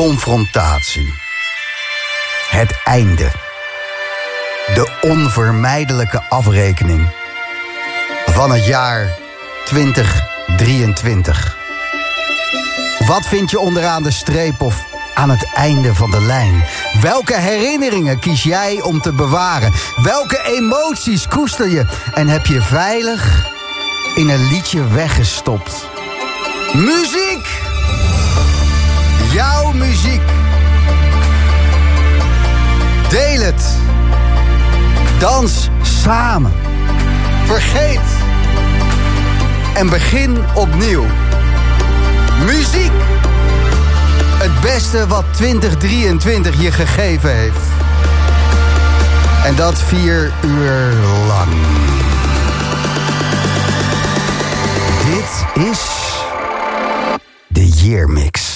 [0.00, 1.14] confrontatie.
[2.50, 3.30] Het einde.
[4.74, 7.08] De onvermijdelijke afrekening.
[8.26, 9.16] Van het jaar
[9.64, 11.56] 2023.
[13.06, 16.64] Wat vind je onderaan de streep of aan het einde van de lijn?
[17.00, 19.72] Welke herinneringen kies jij om te bewaren?
[20.02, 23.46] Welke emoties koester je en heb je veilig
[24.14, 25.88] in een liedje weggestopt?
[26.72, 27.69] Muziek!
[29.32, 30.22] Jouw muziek.
[33.08, 33.62] Deel het.
[35.18, 36.52] Dans samen.
[37.44, 38.00] Vergeet.
[39.74, 41.04] En begin opnieuw.
[42.44, 42.92] Muziek.
[44.38, 47.66] Het beste wat 2023 je gegeven heeft.
[49.44, 50.92] En dat vier uur
[51.26, 51.48] lang.
[55.04, 55.80] Dit is
[57.48, 58.49] de Year Mix.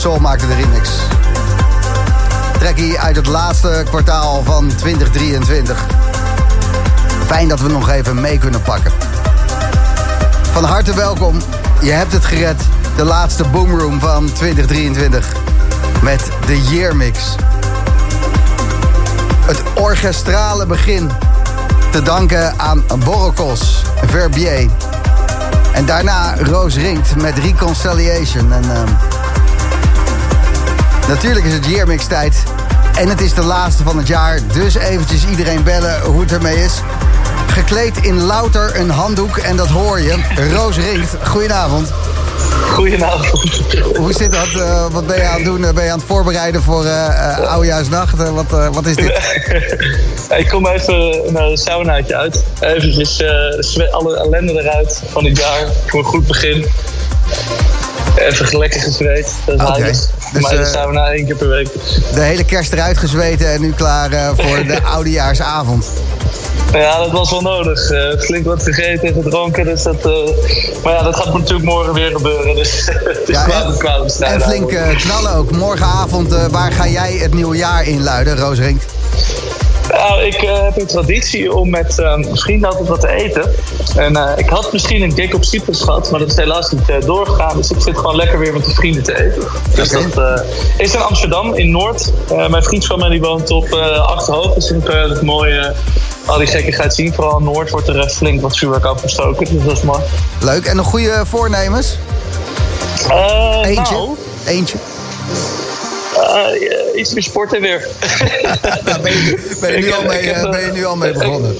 [0.00, 0.90] Soul maakten de remix.
[2.58, 5.84] Trekkie uit het laatste kwartaal van 2023.
[7.26, 8.92] Fijn dat we nog even mee kunnen pakken.
[10.52, 11.38] Van harte welkom.
[11.80, 12.62] Je hebt het gered.
[12.96, 15.34] De laatste Boomroom van 2023.
[16.02, 17.18] Met de Year Mix.
[19.46, 21.10] Het orchestrale begin.
[21.90, 24.70] Te danken aan Borokos, Verbier.
[25.72, 28.52] En daarna Roos Ringt met Reconciliation.
[28.52, 29.09] En, uh,
[31.10, 32.42] natuurlijk is het Yearmix tijd.
[32.98, 34.40] En het is de laatste van het jaar.
[34.52, 36.72] Dus eventjes iedereen bellen hoe het ermee is.
[37.46, 40.16] Gekleed in louter een handdoek en dat hoor je.
[40.52, 41.92] Roos Ringt, goedenavond.
[42.72, 43.60] Goedenavond.
[43.96, 44.48] Hoe zit dat?
[44.56, 45.60] Uh, wat ben je aan het doen?
[45.60, 48.16] Ben je aan het voorbereiden voor uh, Oudejaarsnacht?
[48.16, 49.12] wat, wat is dit?
[50.38, 52.44] ik kom even naar een saunaatje uit.
[52.60, 55.66] Even alle ellende eruit van het jaar.
[55.86, 56.66] Voor een goed begin.
[58.16, 59.34] Even lekker gezweet.
[59.46, 59.94] Dat is okay.
[60.32, 61.68] Dus, maar de sauna één keer per week.
[62.14, 65.86] De hele kerst eruit gezweten en nu klaar voor de oudejaarsavond.
[66.72, 67.90] Ja, dat was wel nodig.
[67.90, 69.64] Uh, flink wat gegeten en gedronken.
[69.64, 70.12] Dus dat, uh,
[70.82, 72.54] maar ja, dat gaat natuurlijk morgen weer gebeuren.
[72.54, 75.50] Dus het is ja, kwaad, kwaad En flink uh, knallen ook.
[75.50, 78.82] Morgenavond, waar ga jij het nieuwe jaar inluiden, Roosrink?
[79.88, 81.94] Nou, ik heb een traditie om met
[82.32, 83.50] vrienden altijd wat te eten.
[83.96, 87.56] En ik had misschien een gig op Cyprus gehad, maar dat is helaas niet doorgegaan.
[87.56, 89.48] Dus ik zit gewoon lekker weer met de vrienden te eten.
[89.74, 90.10] Dus okay.
[90.10, 90.44] dat
[90.76, 92.12] is in Amsterdam, in Noord.
[92.48, 93.72] mijn vriend van mij die woont op
[94.06, 94.54] Achterhoofd.
[94.54, 95.74] Dus ik heb een mooie
[96.26, 97.14] al die gekkigheid zien.
[97.14, 99.54] Vooral in Noord wordt er flink wat vuurwerk afgestoken.
[99.54, 100.00] Dus dat is mooi.
[100.40, 100.64] Leuk.
[100.64, 101.98] En nog goede voornemens?
[103.62, 103.94] Eentje?
[103.94, 104.16] Nou,
[104.46, 104.76] Eentje?
[106.16, 107.88] Uh, iets meer sporten weer.
[108.84, 111.56] Daar ben, je, ben, je nu al mee, heb, ben je nu al mee begonnen?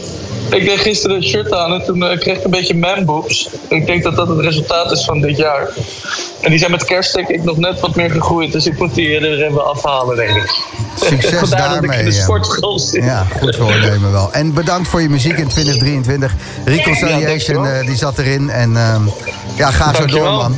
[0.51, 3.49] Ik, ik deed gisteren een shirt aan en toen uh, kreeg ik een beetje manboobs.
[3.69, 5.69] Ik denk dat dat het resultaat is van dit jaar.
[6.41, 8.53] En die zijn met kerst denk ik nog net wat meer gegroeid.
[8.53, 10.55] Dus ik moet die er even afhalen, denk ik.
[10.95, 11.97] Succes daarmee.
[11.97, 13.05] Dat de sportschool zit.
[13.05, 14.33] Ja, goed voornemen wel.
[14.33, 16.35] En bedankt voor je muziek in 2023.
[16.65, 18.51] Reconciliation, ja, die zat erin.
[18.51, 18.97] En uh,
[19.57, 20.57] ja, ga zo door, man.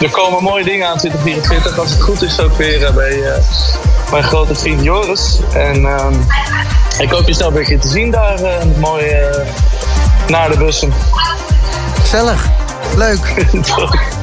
[0.00, 1.78] Er komen mooie dingen aan 2024.
[1.78, 3.32] Als het goed is ook weer bij uh,
[4.10, 5.38] mijn grote vriend Joris.
[5.54, 6.14] En ehm,
[6.98, 8.40] ik hoop je snel weer te zien daar.
[8.76, 9.04] mooi
[10.26, 10.92] naar de bussen.
[12.00, 12.48] Gezellig.
[12.96, 13.34] Leuk.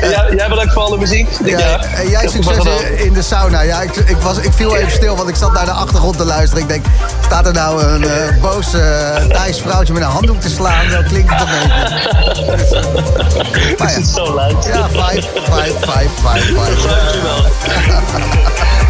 [0.00, 1.28] Ja, jij bedankt voor alle muziek.
[1.44, 2.64] Ja, en jij succes
[2.96, 3.60] in de sauna.
[3.60, 6.24] Ja, ik, ik, was, ik viel even stil, want ik zat naar de achtergrond te
[6.24, 6.62] luisteren.
[6.62, 6.84] Ik denk,
[7.24, 10.90] staat er nou een uh, boos uh, Thijs vrouwtje met een handdoek te slaan?
[10.90, 11.74] Zo klinkt het een beetje.
[13.78, 13.96] Maar ja.
[13.96, 14.64] Is het zo luid?
[14.64, 16.82] Ja, vijf, vijf, vijf, vijf, vijf.
[16.82, 17.44] Dankjewel.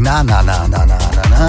[0.00, 1.46] Na Na Na Na Na Na Na.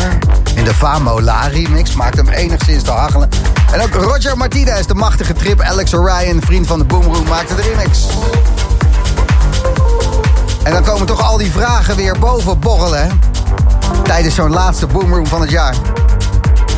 [0.55, 3.29] In de Famo La remix maakt hem enigszins te hachelen.
[3.71, 7.61] En ook Roger Martinez, de machtige trip Alex Orion, vriend van de Boomroom, maakte de
[7.61, 8.05] remix.
[10.63, 13.19] En dan komen toch al die vragen weer boven borrelen?
[14.03, 15.75] Tijdens zo'n laatste Boomroom van het jaar.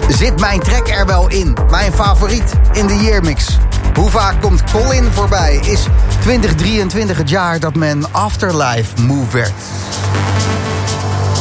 [0.10, 1.58] Zit mijn track er wel in?
[1.70, 3.58] Mijn favoriet in de yearmix.
[3.94, 5.56] Hoe vaak komt Colin voorbij?
[5.56, 5.88] Is
[6.20, 9.54] 2023 het jaar dat men Afterlife moe werd?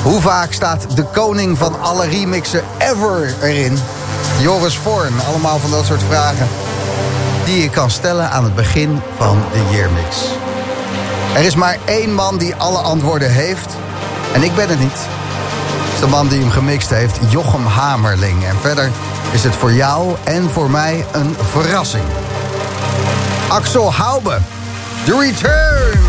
[0.06, 3.78] Hoe vaak staat de koning van alle remixen ever erin?
[4.40, 6.48] Joris Voorn, allemaal van dat soort vragen...
[7.44, 10.16] die je kan stellen aan het begin van de yearmix.
[11.34, 13.76] Er is maar één man die alle antwoorden heeft.
[14.32, 14.98] En ik ben het niet
[15.96, 18.44] is de man die hem gemixt heeft, Jochem Hamerling.
[18.44, 18.90] En verder
[19.32, 22.04] is het voor jou en voor mij een verrassing.
[23.48, 24.38] Axel Haube,
[25.04, 26.05] The Return.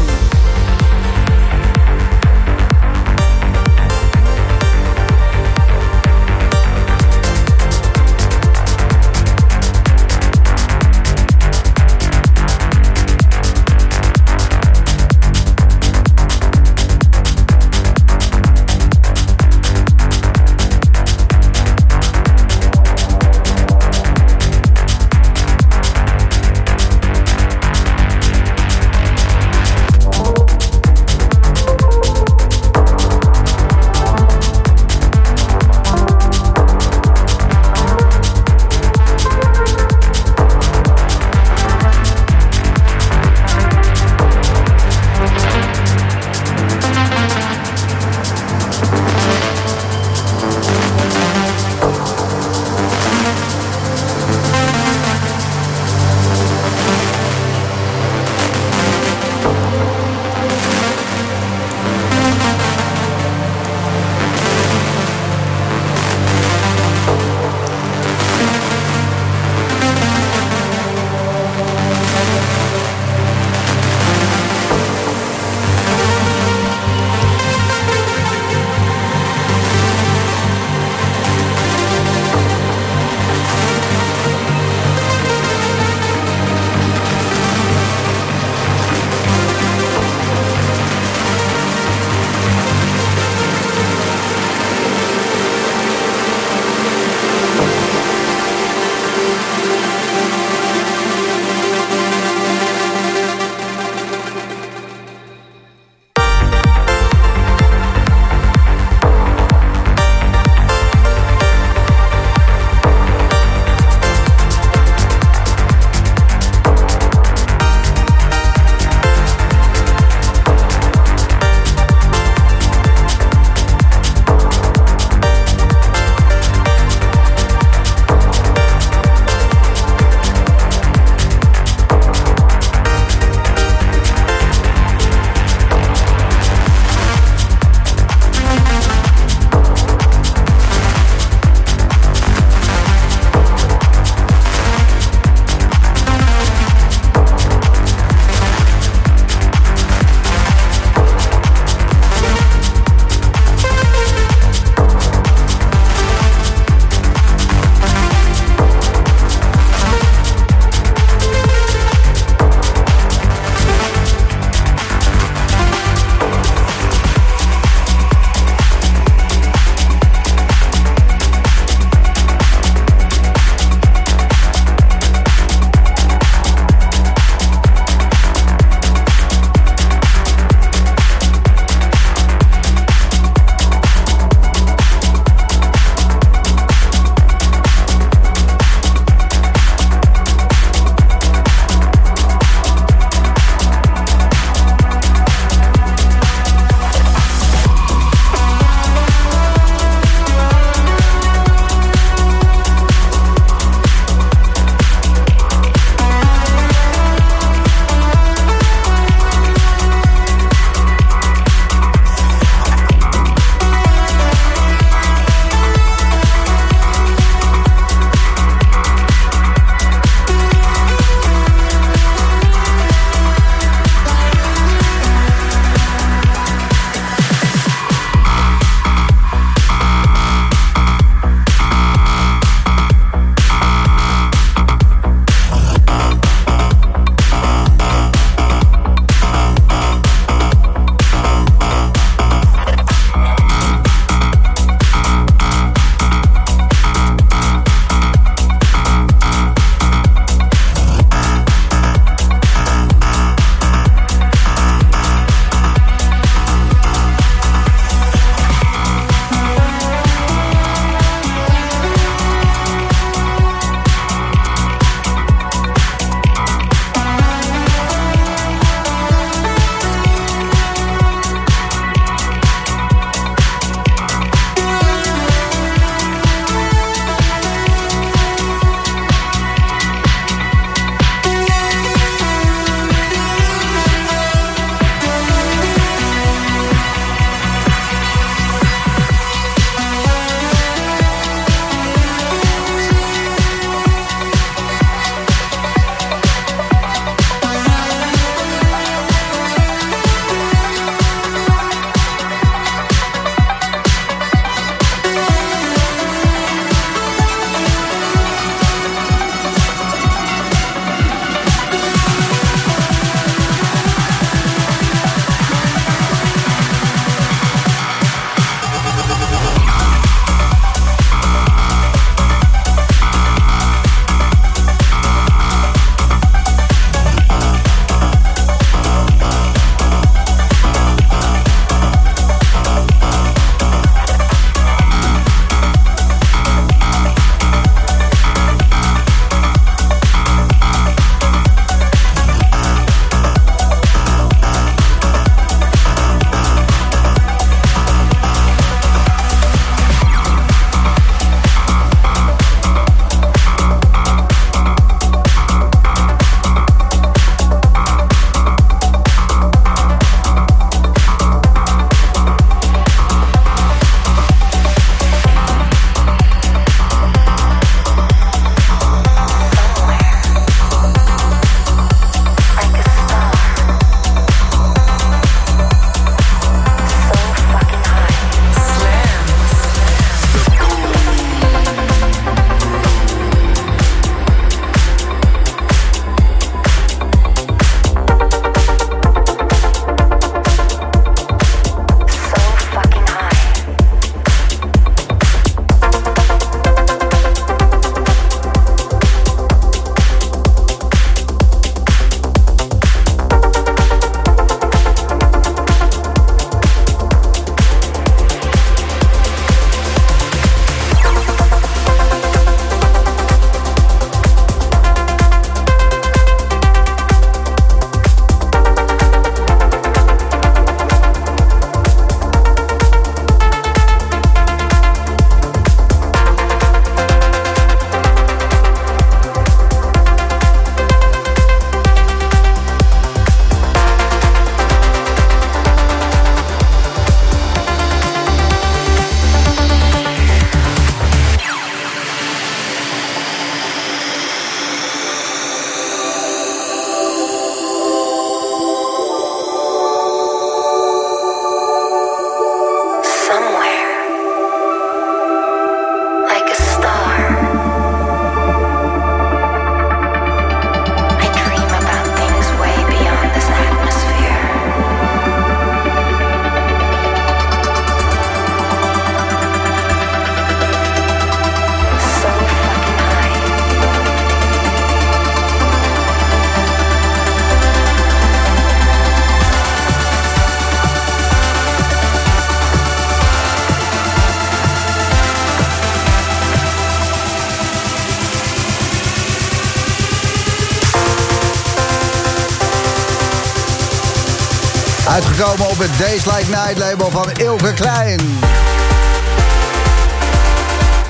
[495.07, 498.19] Uitgekomen op het Days Like Night label van Ilke Klein.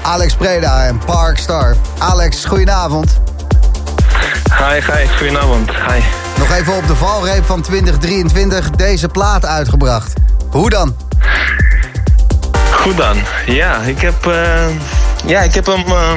[0.01, 1.75] Alex Preda en Parkstar.
[1.97, 3.19] Alex, goedenavond.
[4.57, 5.69] Hi, hi, goedenavond.
[5.69, 5.99] Hi.
[6.37, 10.13] Nog even op de valreep van 2023 deze plaat uitgebracht.
[10.49, 10.95] Hoe dan?
[12.71, 13.17] Goed dan.
[13.45, 14.67] Ja, ik heb, eh,
[15.25, 16.13] ja, ik heb hem eh,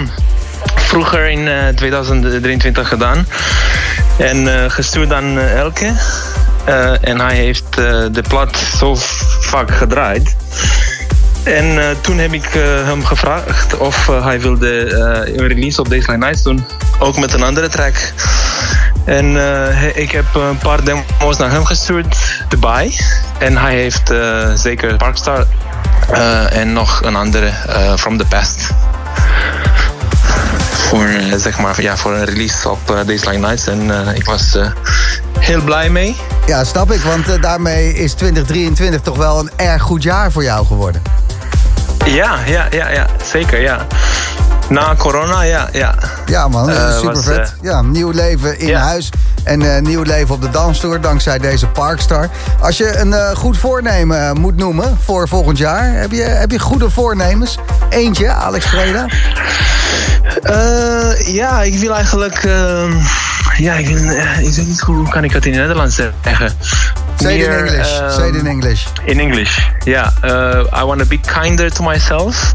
[0.75, 3.27] vroeger in eh, 2023 gedaan.
[4.19, 5.93] En gestuurd aan Elke.
[6.65, 8.97] Eh, en hij heeft eh, de plaat zo
[9.41, 10.37] vaak gedraaid.
[11.43, 12.49] En eh, toen heb ik
[12.85, 14.93] hem gevraagd of hij wilde
[15.37, 16.65] een release op Days Like Nights doen.
[16.99, 18.13] Ook met een andere track.
[19.05, 19.37] En
[19.95, 22.17] ik heb een paar demo's naar hem gestuurd
[22.49, 23.01] erbij.
[23.39, 24.13] En hij heeft
[24.55, 25.47] zeker Parkstar
[26.13, 27.53] eh, en nog een andere
[27.97, 28.69] From the Past.
[30.71, 33.67] Voor, zeg maar, ja, voor een release op Days Like Nights.
[33.67, 34.59] En ik was
[35.41, 36.17] heel blij mee.
[36.47, 40.43] Ja, snap ik, want eh, daarmee is 2023 toch wel een erg goed jaar voor
[40.43, 41.03] jou geworden.
[42.07, 43.87] Ja, ja, ja, ja, zeker, ja.
[44.69, 45.95] Na corona, ja, ja.
[46.27, 47.37] Ja man, Eh, super was, vet.
[47.39, 49.11] eh, ja, nieuw leven in huis
[49.45, 52.29] en nieuw leven op de dansstoer dankzij deze Parkstar.
[52.61, 56.91] Als je een goed voornemen moet noemen voor volgend jaar, heb je, heb je goede
[56.91, 57.59] voornemens?
[57.89, 59.07] Eentje, Alex Preda?
[61.25, 62.49] Ja, ik wil eigenlijk...
[63.61, 66.51] ja, ik, wil, eh, ik weet niet hoe kan ik het in het Nederlands zeggen.
[67.17, 67.99] Say it in English.
[67.99, 68.87] ehm, Say it in English.
[69.05, 70.09] In English, yeah.
[70.25, 72.53] Uh, I want to be kinder to myself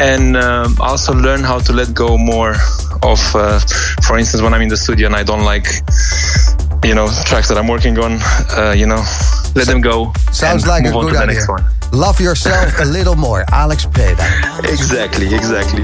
[0.00, 2.54] and um, also learn how to let go more
[3.00, 3.58] of, uh,
[4.02, 5.82] for instance, when I'm in the studio and I don't like,
[6.82, 8.12] you know, tracks that I'm working on,
[8.56, 9.02] uh, you know,
[9.54, 10.12] let them go.
[10.32, 11.34] Sounds like a on good to the idea.
[11.34, 11.64] next one.
[11.92, 13.44] Love yourself a little more.
[13.52, 14.24] Alex Preda.
[14.70, 15.82] Exactly, exactly.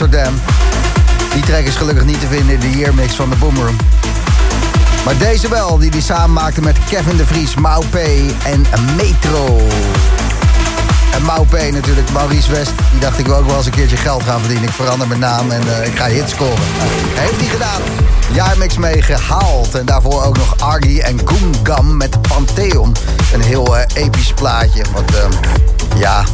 [0.00, 0.34] Amsterdam.
[1.32, 3.76] Die track is gelukkig niet te vinden in de yearmix van de Boomroom.
[5.04, 7.96] Maar deze wel, die hij samen maakte met Kevin de Vries, Mau P
[8.44, 9.60] en Metro.
[11.14, 12.72] En Mau P natuurlijk, Maurice West.
[12.90, 14.68] Die dacht ik wil ook wel eens een keertje geld gaan verdienen.
[14.68, 16.58] Ik verander mijn naam en eh, ik ga hits scoren.
[17.14, 17.80] Heeft hij gedaan.
[18.32, 19.74] Jaarmix mee gehaald.
[19.74, 22.96] En daarvoor ook nog Argy en Goongam met Pantheon.
[23.32, 24.82] Een heel eh, episch plaatje.
[24.92, 25.32] Wat, ehm,
[25.96, 26.24] ja,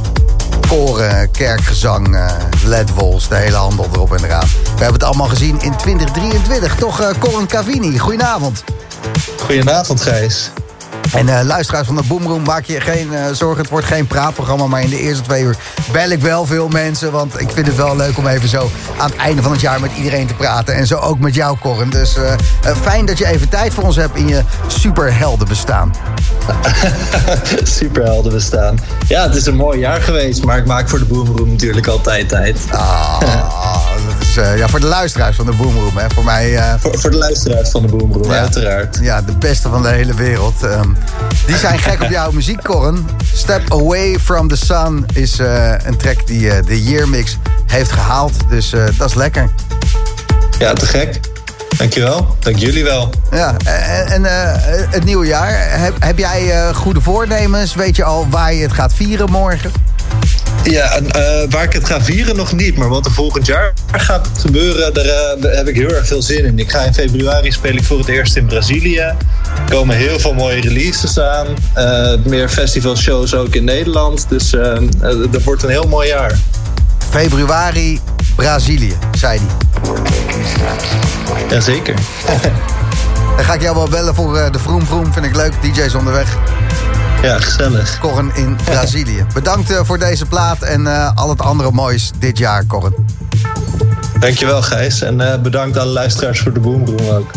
[0.74, 2.32] koren, kerkgezang, eh
[2.64, 4.46] ledwols, de hele handel erop en eraan.
[4.46, 6.74] We hebben het allemaal gezien in 2023.
[6.74, 8.64] Toch, eh Corin Cavini, goedenavond.
[9.40, 10.50] Goedenavond, Gijs.
[11.12, 13.60] En eh, luisteraars van de Boomroom, maak je geen zorgen.
[13.60, 15.56] Het wordt geen praatprogramma, maar in de eerste twee uur
[15.92, 17.12] bel ik wel veel mensen.
[17.12, 19.80] Want ik vind het wel leuk om even zo aan het einde van het jaar
[19.80, 20.74] met iedereen te praten.
[20.74, 21.90] En zo ook met jou, Corin.
[21.90, 22.16] Dus
[22.82, 25.94] fijn dat je even tijd voor ons hebt in je superhelden bestaan.
[27.78, 28.78] Superhelden bestaan.
[29.08, 32.28] Ja, het is een mooi jaar geweest, maar ik maak voor de Boomroom natuurlijk altijd
[32.28, 32.58] tijd.
[32.70, 33.20] Ah,
[34.08, 35.96] dat is eh, ja, voor de luisteraars van de Boomroom.
[35.96, 36.10] Hè.
[36.14, 38.38] Voor mij eh, Voor, voor de luisteraars van de Boomroom, Ja.
[38.38, 38.98] uiteraard.
[39.02, 40.62] Ja, de beste van de hele wereld.
[40.62, 40.88] Ehm,
[41.46, 43.06] die zijn gek op jouw muziek, Corren.
[43.34, 48.32] Step Away from the Sun is eh, een track die de Year Mix heeft gehaald.
[48.48, 49.50] Dus dat is lekker.
[50.58, 51.20] Ja, te gek.
[51.76, 52.36] Dankjewel.
[52.38, 53.10] Dank jullie wel.
[53.30, 54.52] Ja, en, en eh,
[54.90, 55.80] het nieuwe jaar.
[55.80, 57.74] Heb, heb jij eh, goede voornemens?
[57.74, 59.72] Weet je al waar je het gaat vieren morgen?
[60.64, 63.72] Ja, en, eh, waar ik het ga vieren nog niet, maar wat er volgend jaar
[63.92, 65.04] gaat gebeuren, daar,
[65.40, 66.58] daar heb ik heel erg veel zin in.
[66.58, 68.98] Ik ga in februari speel ik voor het eerst in Brazilië.
[68.98, 69.16] Er
[69.68, 71.46] komen heel veel mooie releases aan.
[72.24, 74.26] Meer festivalshows ook in Nederland.
[74.28, 74.50] Dus
[75.30, 76.38] dat wordt een heel mooi jaar.
[77.10, 78.00] Februari,
[78.36, 79.63] Brazilië, zei hij.
[81.48, 81.94] Jazeker.
[83.36, 85.12] Dan ga ik jou wel bellen voor eh, de Vroom Vroom.
[85.12, 85.52] Vind ik leuk.
[85.62, 86.36] DJ's onderweg.
[87.24, 87.98] Ja, gezellig.
[87.98, 89.26] Corren in Brazilië.
[89.34, 92.94] Bedankt eh, voor deze plaat en eh, al het andere moois dit jaar, Corren.
[94.18, 95.02] Dankjewel Gijs.
[95.02, 97.30] En eh, bedankt alle luisteraars voor de Boomroom ook.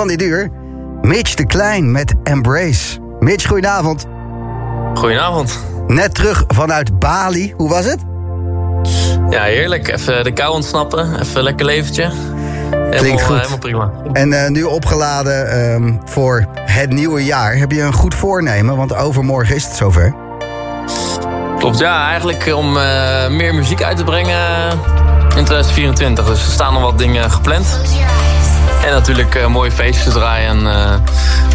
[0.00, 0.50] Van dit uur,
[1.02, 2.98] Mitch de Klein met Embrace.
[3.18, 4.06] Mitch, goedenavond.
[4.94, 5.64] Goedenavond.
[5.86, 7.54] Net terug vanuit Bali.
[7.56, 7.98] Hoe was het?
[9.30, 9.88] Ja, heerlijk.
[9.88, 11.20] Even de kou ontsnappen.
[11.20, 12.10] Even een lekker leventje.
[12.90, 13.36] Helemaal, goed.
[13.36, 13.90] helemaal prima.
[14.12, 17.56] En eh, nu opgeladen ehm, voor het nieuwe jaar.
[17.56, 18.76] Heb je een goed voornemen?
[18.76, 20.14] Want overmorgen is het zover.
[21.58, 22.08] Klopt, ja.
[22.08, 24.70] Eigenlijk om eh, meer muziek uit te brengen
[25.36, 26.26] in 2024.
[26.26, 27.66] Dus er staan nog wat dingen gepland.
[28.90, 30.94] En natuurlijk eh, mooie feestjes te draaien en eh,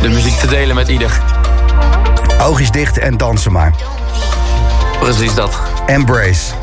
[0.01, 1.21] de muziek te delen met ieder.
[2.41, 3.73] Oogjes dicht en dansen maar.
[4.99, 5.59] Precies dat.
[5.85, 6.53] Embrace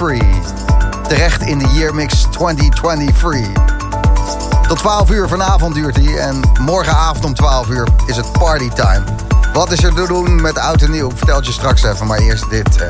[0.00, 0.20] 3.
[1.08, 3.48] Terecht in de Year Mix 2023.
[4.68, 6.18] Tot 12 uur vanavond duurt hij.
[6.18, 9.02] En morgenavond om 12 uur is het partytime.
[9.52, 11.10] Wat is er te doen met oud en nieuw?
[11.14, 12.76] Vertel je straks even, maar eerst dit.
[12.76, 12.88] eh.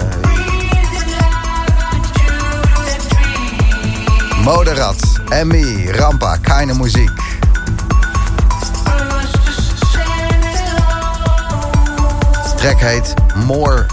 [4.45, 7.11] Moderat, Emmy, Rampa, Keine Muziek.
[12.57, 13.15] Track heet
[13.47, 13.87] More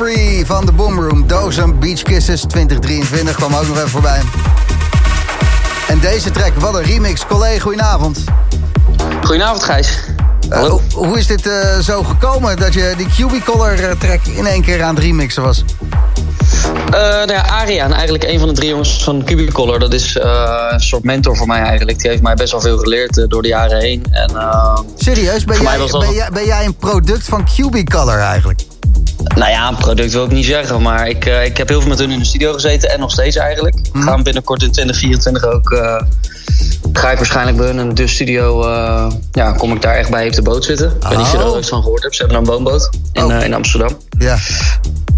[0.00, 1.26] 2023 van de Boomroom.
[1.26, 4.20] Dozen Beach Kisses 2023 kwam ook nog even voorbij.
[5.88, 7.26] En deze track, wat een remix.
[7.26, 8.24] Collé, goedenavond.
[9.22, 10.04] Goedenavond, Gijs.
[10.48, 14.46] Eh, hoe- is dit eh, zo gekomen dat je die QB Color eh, track in
[14.46, 15.64] één keer aan het remixen was?
[16.86, 19.78] Eh nou ja, Ariaan, eigenlijk een van de drie jongens van Cubicolor.
[19.78, 21.98] Dat is een soort mentor voor mij eigenlijk.
[21.98, 24.06] Die heeft mij best wel veel geleerd door de jaren heen.
[24.10, 24.32] En,
[24.96, 28.60] Serieus, ben jij, ben, jij, ben jij een product van QB Color eigenlijk?
[29.40, 30.82] Nou ja, een product wil ik niet zeggen.
[30.82, 32.90] Maar ik, eh, ik heb heel veel met hun in de studio gezeten.
[32.90, 33.74] En nog steeds eigenlijk.
[33.74, 33.98] Mhm.
[33.98, 35.70] Ik ga hem binnenkort in 2024 ook...
[35.70, 36.00] eh,
[36.92, 38.62] ga ik waarschijnlijk bij hun in de studio...
[38.62, 40.86] eh, ja, kom ik daar echt bij op de boot zitten.
[40.86, 41.50] Ik weet niet of je er Oh.
[41.52, 42.14] ooit van gehoord hebt.
[42.16, 43.42] Ze hebben een woonboot in, Oh.
[43.44, 43.96] in Amsterdam.
[44.18, 44.36] Ja.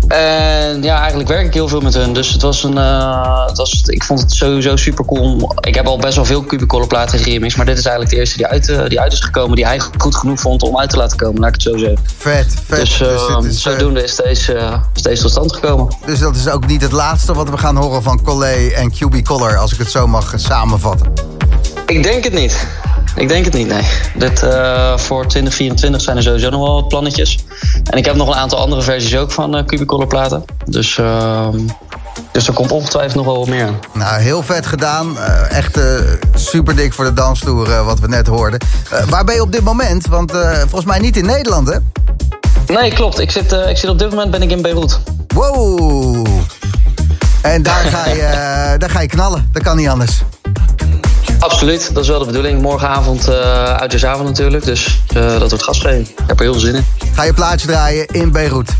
[0.08, 2.12] En ja, eigenlijk werk ik heel veel met hun.
[2.12, 2.78] Dus het was een.
[2.78, 5.54] eh, het was, ik vond het sowieso super cool.
[5.60, 7.56] Ik heb al best wel veel Cubicolor platen geremixed.
[7.56, 9.56] Maar dit is eigenlijk de eerste die uit, die uit is gekomen.
[9.56, 11.98] Die hij goed genoeg vond om uit te laten komen, laat ik het zo zeggen.
[12.18, 12.86] Vet, vet.
[12.86, 15.96] Dus, Dus dit is, eh, zodoende is deze, eh, deze tot stand gekomen.
[16.06, 19.22] Dus dat is ook niet het laatste wat we gaan horen van Collé en QB
[19.22, 21.12] Color, als ik het zo mag samenvatten.
[21.86, 22.66] Ik denk het niet.
[23.16, 23.82] Ik denk het niet, nee.
[24.14, 27.38] Dit, eh, voor 2024 zijn er sowieso nog wel wat plannetjes.
[27.84, 30.44] En ik heb nog een aantal andere versies ook van eh Cubicolor platen.
[30.64, 31.58] Dus, ehm,
[32.32, 33.78] dus er komt ongetwijfeld nog wel wat meer aan.
[33.92, 35.18] Nou, heel vet gedaan.
[35.48, 35.80] Echt
[36.34, 38.60] super dik voor de dansvloer, eh, wat we net hoorden.
[39.08, 40.06] Waar ben je op dit moment?
[40.06, 41.76] Want volgens mij niet in Nederland, hè?
[42.72, 43.18] Nee, klopt.
[43.18, 44.98] Ik zit, eh, ik zit op dit moment ben ik in Beirut.
[45.34, 46.26] Wow!
[47.42, 48.22] En daar ga je,
[48.72, 49.48] eh, daar ga je knallen.
[49.52, 50.22] Dat kan niet anders.
[51.38, 52.62] Absoluut, dat is wel de bedoeling.
[52.62, 53.34] Morgenavond, uh,
[53.74, 54.64] uitjesavond natuurlijk.
[54.64, 56.08] Dus uh, dat wordt gasgeving.
[56.08, 56.84] Ik heb er heel veel zin in.
[57.14, 58.70] Ga je plaatje draaien in Beirut?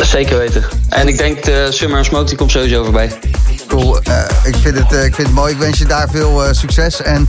[0.00, 0.64] Zeker weten.
[0.88, 3.18] En ik denk de Summer and Smoke die komt sowieso voorbij.
[3.68, 3.98] Cool.
[4.08, 5.52] Uh, ik, vind het, uh, ik vind het mooi.
[5.52, 7.02] Ik wens je daar veel succes.
[7.02, 7.28] En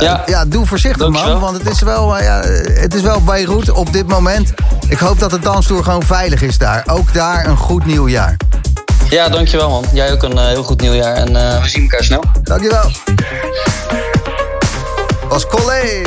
[0.00, 0.22] ja.
[0.26, 0.44] ja.
[0.44, 1.30] doe voorzichtig Dankjewel.
[1.30, 1.40] man.
[1.40, 4.52] Want het is, wel, ja, het is wel Beirut op dit moment.
[4.88, 6.82] Ik hoop dat de dansstoer gewoon veilig is daar.
[6.86, 8.36] Ook daar een goed nieuwjaar.
[9.10, 9.84] Ja, dankjewel man.
[9.92, 11.14] Jij ook een heel goed nieuwjaar.
[11.14, 11.32] En
[11.62, 12.22] we zien elkaar snel.
[12.42, 12.90] Dankjewel.
[15.28, 16.02] Was Collé.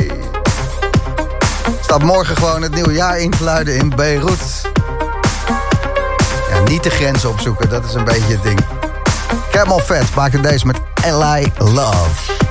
[1.81, 4.61] Staat morgen gewoon het nieuwe jaar in te luiden in Beirut.
[6.49, 8.60] Ja, niet de grenzen opzoeken, dat is een beetje het ding.
[9.51, 10.77] Camel Fat maakte deze met
[11.11, 11.51] L.I.
[11.57, 12.49] Love.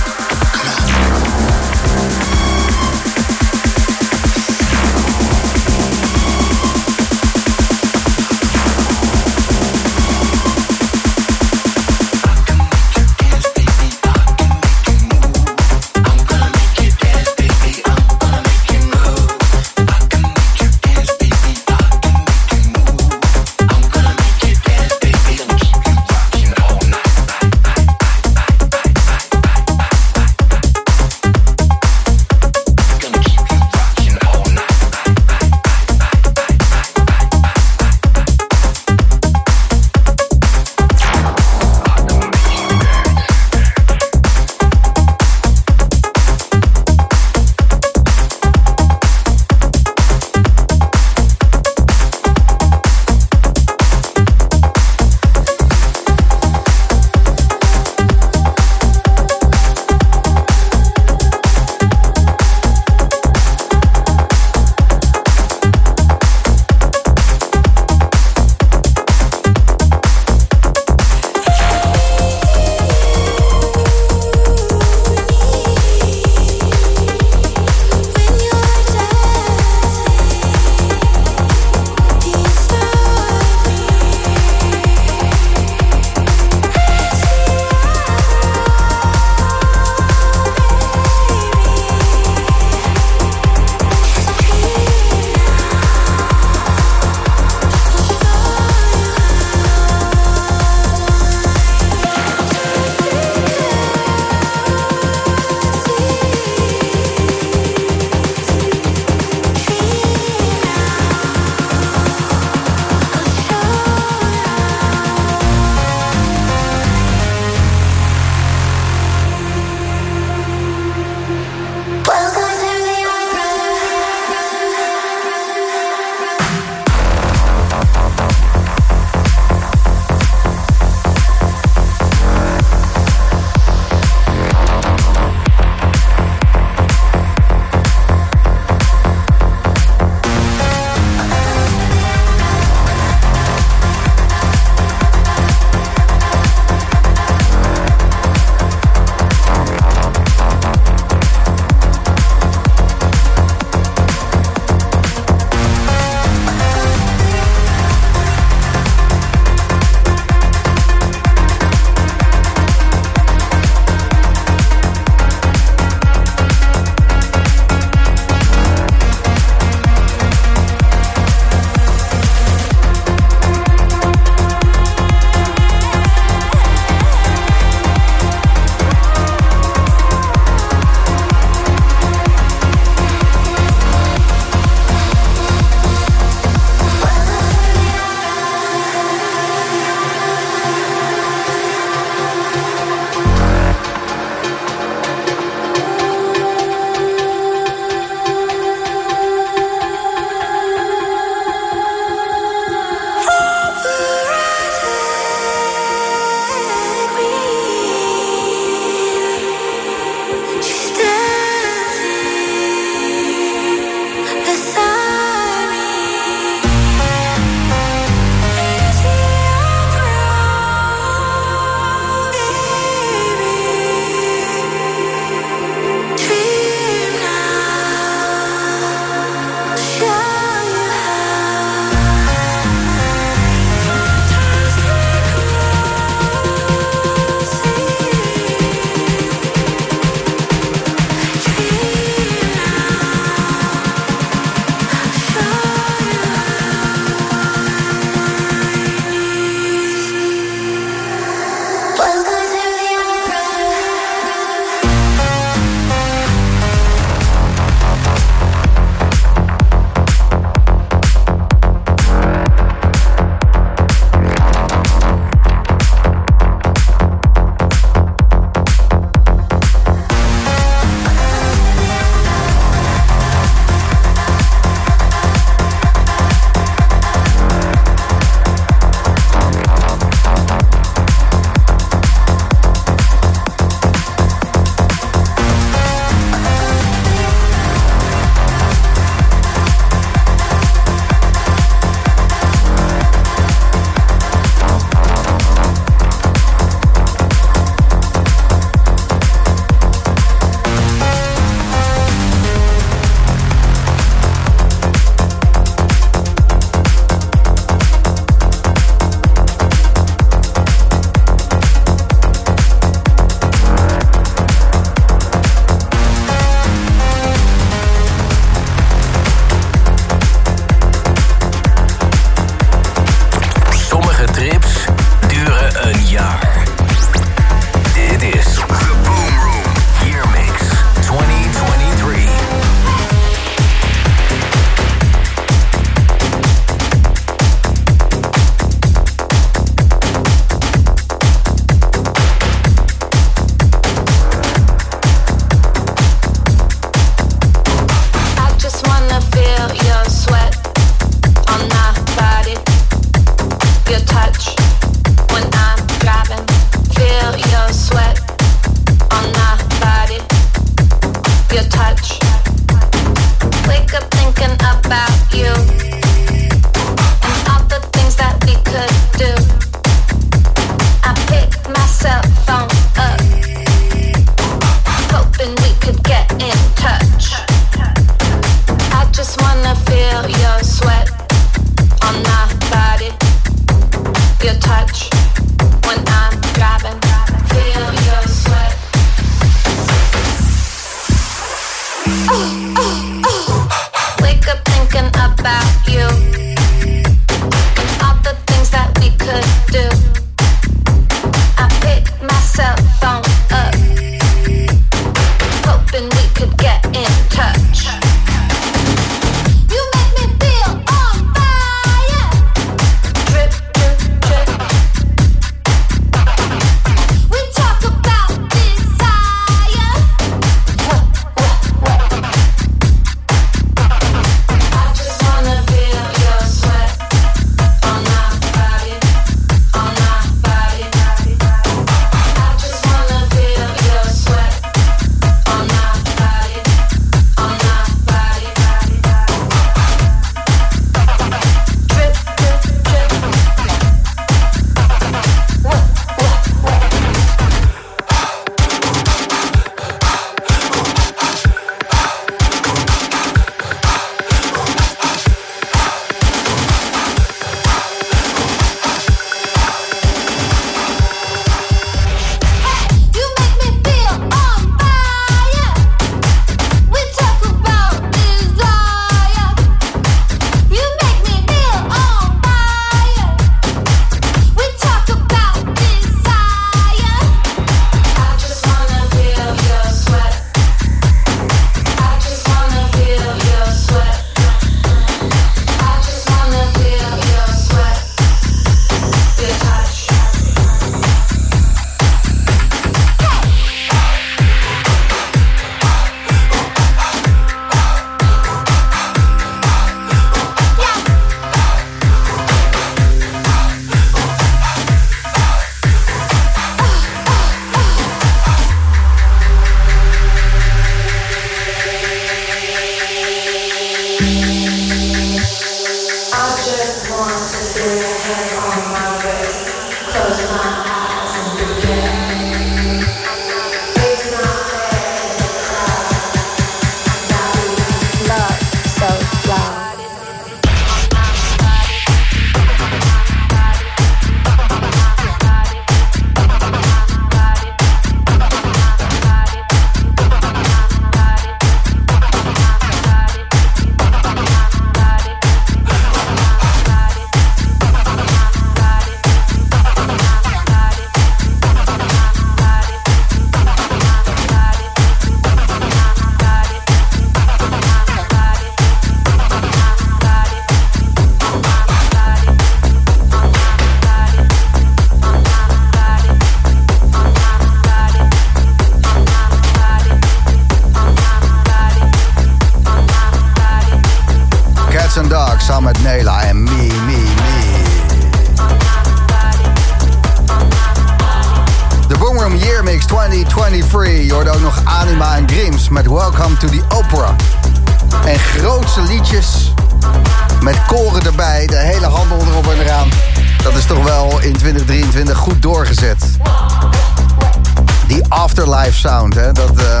[598.32, 599.52] Afterlife sound, hè.
[599.52, 600.00] Dat eh,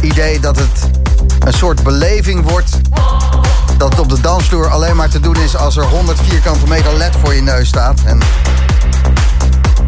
[0.00, 0.90] idee dat het
[1.38, 2.70] een soort beleving wordt
[3.76, 6.96] dat het op de dansvloer alleen maar te doen is als er 100 vierkante meter
[6.96, 8.00] led voor je neus staat.
[8.04, 8.18] En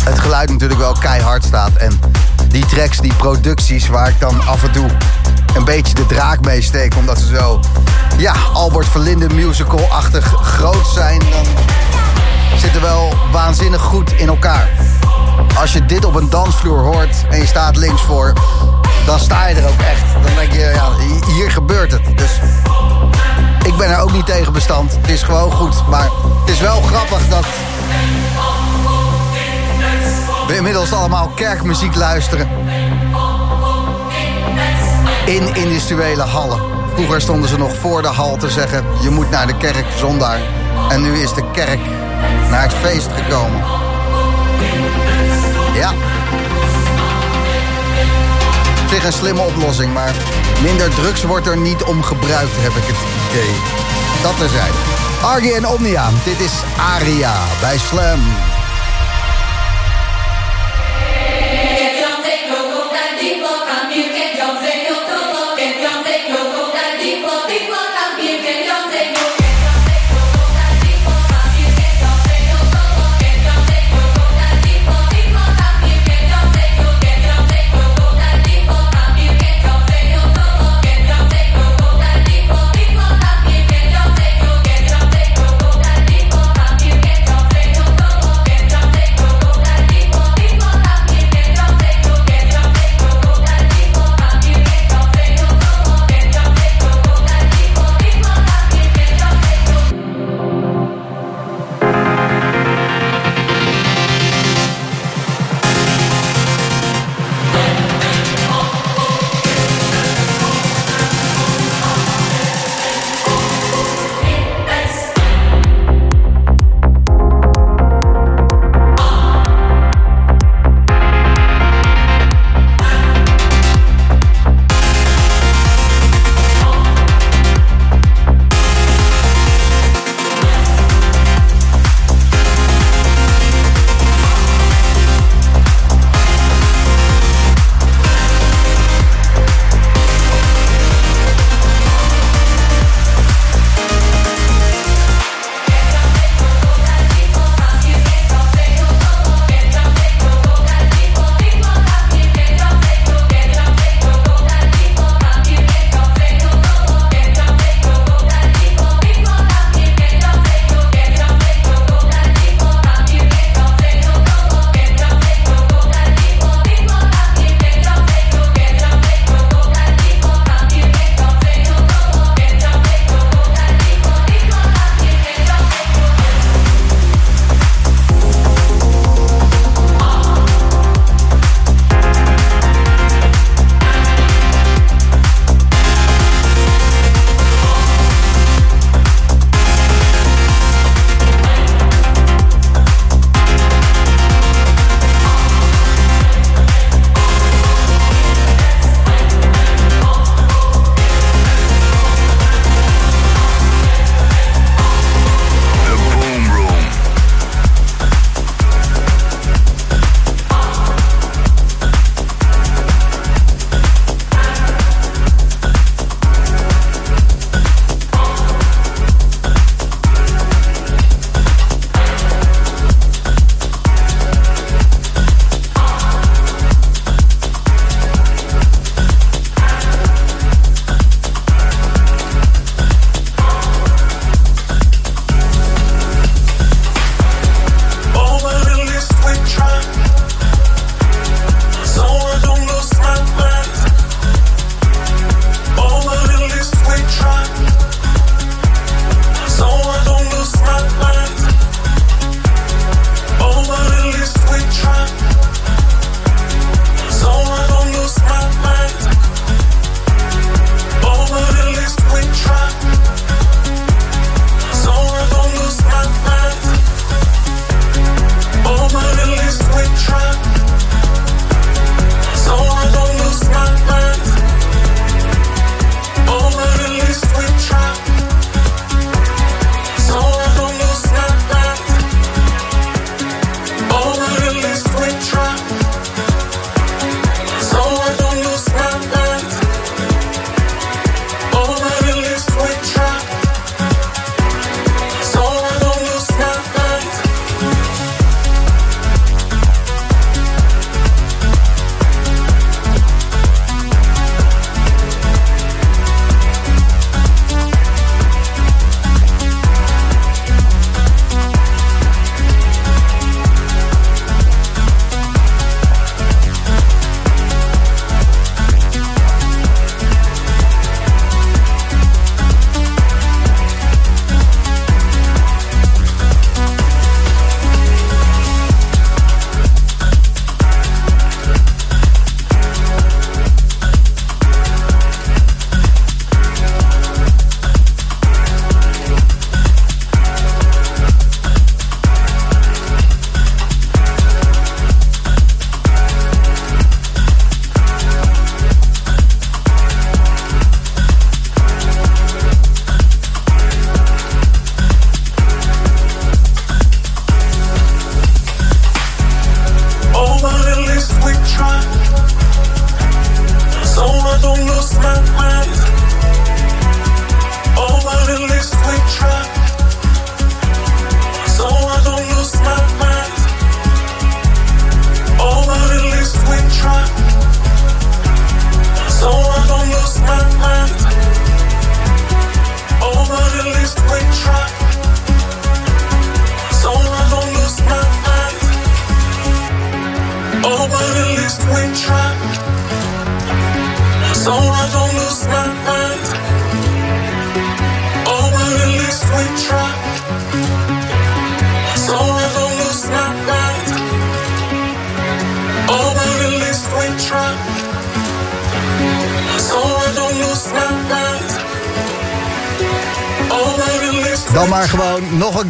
[0.04, 1.72] het geluid natuurlijk wel keihard staat.
[1.76, 2.00] En
[2.48, 4.86] die tracks, die producties waar ik dan af en toe
[5.54, 6.96] een beetje de draak mee steek.
[6.96, 7.60] Omdat ze zo,
[8.16, 11.18] ja, Albert Verlinde musical-achtig groot zijn.
[11.18, 11.46] Dan
[12.56, 14.68] zitten wel waanzinnig goed in elkaar.
[15.59, 18.32] Als je dit op een dansvloer hoort en je staat links voor,
[19.06, 20.12] dan sta je er ook echt.
[20.24, 20.88] Dan denk je, ja,
[21.32, 22.18] hier gebeurt het.
[22.18, 22.40] Dus
[23.64, 24.92] ik ben er ook niet tegen bestand.
[24.92, 25.88] Het is gewoon goed.
[25.88, 26.09] Maar
[26.40, 27.46] het is wel grappig dat
[30.46, 32.48] we inmiddels allemaal kerkmuziek luisteren.
[35.26, 36.60] In industriële hallen.
[36.94, 38.84] Vroeger stonden ze nog voor de hal te zeggen...
[39.02, 40.36] je moet naar de kerk zondag.
[40.88, 41.80] En nu is de kerk
[42.50, 43.91] naar het feest gekomen.
[45.74, 45.90] Ja.
[48.82, 50.15] Op zich een slimme oplossing, maar
[50.62, 52.97] minder drugs wordt er niet om gebruikt, heb ik het
[53.31, 53.55] idee.
[54.23, 54.77] Dat terzijde.
[55.23, 58.52] Argie en Omnia, dit is Aria bij Slam.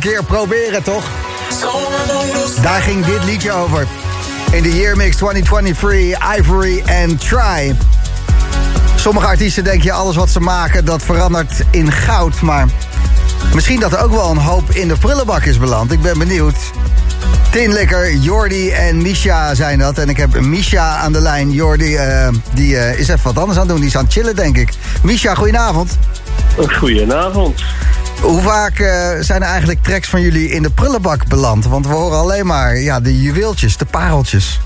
[0.03, 1.05] Keer proberen, toch?
[2.63, 3.87] Daar ging dit liedje over.
[4.53, 7.77] In de Year Mix 2023, Ivory and Try.
[8.95, 12.41] Sommige artiesten denk je alles wat ze maken, dat verandert in goud.
[12.41, 12.67] Maar
[13.55, 15.93] misschien dat er ook wel een hoop in de prullenbak is beland.
[15.93, 16.57] Ik ben benieuwd.
[17.51, 19.99] Tinlikker, Jordi en Misha zijn dat.
[19.99, 21.51] En ik heb Misha aan de lijn.
[21.51, 23.81] Jordi, eh, die eh, is even wat anders aan het doen.
[23.81, 24.73] Die is aan het chillen, denk ik.
[25.03, 25.99] Misha, goedenavond.
[26.79, 27.63] Goedenavond.
[28.23, 31.67] Hoe vaak eh, zijn er eigenlijk tracks van jullie in de prullenbak beland?
[31.67, 34.59] Want we horen alleen maar ja, de juweeltjes, de pareltjes.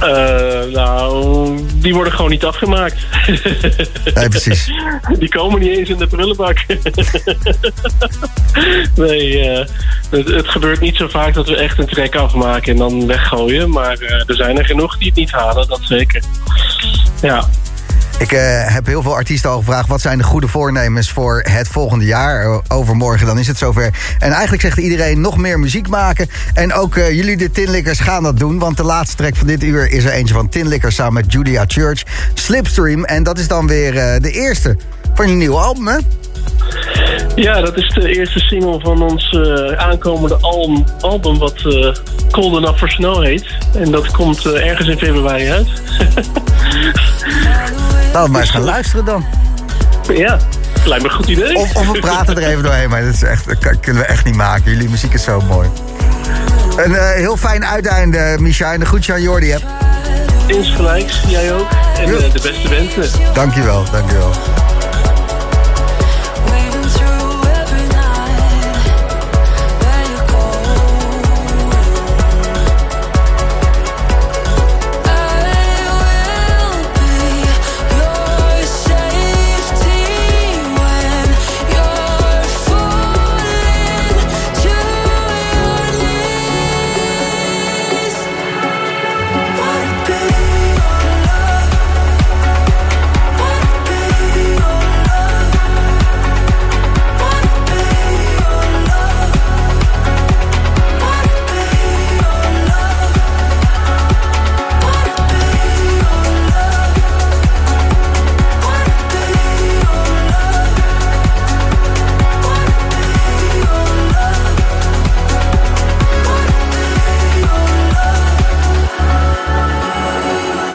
[0.00, 2.96] Eh, nou, die worden gewoon niet afgemaakt.
[4.14, 4.70] Nee, precies.
[5.18, 6.58] Die komen niet eens in de prullenbak.
[8.94, 9.66] nee, eh,
[10.10, 13.70] het, het gebeurt niet zo vaak dat we echt een trek afmaken en dan weggooien.
[13.70, 16.22] Maar er zijn er genoeg die het niet halen, dat zeker.
[17.22, 17.48] Ja.
[18.20, 19.88] Ik eh, heb heel veel artiesten al gevraagd...
[19.88, 22.44] wat zijn de goede voornemens voor het volgende jaar?
[22.44, 23.90] Eh, Overmorgen, dan is het zover.
[24.18, 26.28] En eigenlijk zegt iedereen nog meer muziek maken.
[26.54, 28.58] En ook eh, jullie, de Tinlikkers, gaan dat doen.
[28.58, 30.94] Want de laatste track van dit uur is er eentje van Tinlikkers...
[30.94, 32.02] samen met Julia Church,
[32.34, 33.04] Slipstream.
[33.04, 34.76] En dat is dan weer de eerste
[35.14, 35.98] van je nieuwe album, hè?
[37.34, 39.38] Ja, dat is de eerste single van ons
[39.76, 41.94] aankomende album, album wat eh,
[42.30, 43.46] Cold Enough for Snow heet.
[43.74, 45.68] En dat komt ergens in februari uit.
[48.12, 49.24] Laten we maar eens gaan luisteren dan.
[50.14, 50.38] ja,
[50.84, 51.56] lijkt me een goed idee.
[51.56, 54.24] Of, of we praten er even doorheen, maar dat, is echt, dat kunnen we echt
[54.24, 54.70] niet maken.
[54.70, 55.68] Jullie muziek is zo mooi.
[56.76, 58.72] Een eh, heel fijn uiteinde, Misha.
[58.72, 59.64] En de groetje aan Jordi hebt.
[60.46, 61.68] Insgelijks, jij ook.
[61.98, 63.20] En eh, de beste wensen.
[63.34, 64.30] Dankjewel, dankjewel.